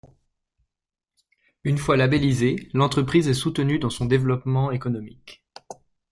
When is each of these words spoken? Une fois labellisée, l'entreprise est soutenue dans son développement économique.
Une 1.63 1.77
fois 1.77 1.95
labellisée, 1.95 2.69
l'entreprise 2.73 3.27
est 3.27 3.35
soutenue 3.35 3.77
dans 3.77 3.91
son 3.91 4.05
développement 4.05 4.71
économique. 4.71 5.43